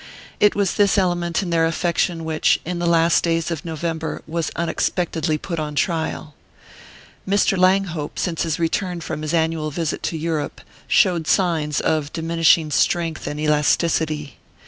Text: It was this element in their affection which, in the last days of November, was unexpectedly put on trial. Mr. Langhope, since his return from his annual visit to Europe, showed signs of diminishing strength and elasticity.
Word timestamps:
It 0.39 0.55
was 0.55 0.73
this 0.73 0.97
element 0.97 1.43
in 1.43 1.51
their 1.51 1.67
affection 1.67 2.25
which, 2.25 2.59
in 2.65 2.79
the 2.79 2.87
last 2.87 3.23
days 3.23 3.51
of 3.51 3.63
November, 3.63 4.23
was 4.25 4.49
unexpectedly 4.55 5.37
put 5.37 5.59
on 5.59 5.75
trial. 5.75 6.33
Mr. 7.29 7.55
Langhope, 7.55 8.17
since 8.17 8.41
his 8.41 8.57
return 8.57 8.99
from 9.01 9.21
his 9.21 9.35
annual 9.35 9.69
visit 9.69 10.01
to 10.01 10.17
Europe, 10.17 10.61
showed 10.87 11.27
signs 11.27 11.79
of 11.79 12.11
diminishing 12.13 12.71
strength 12.71 13.27
and 13.27 13.39
elasticity. 13.39 14.37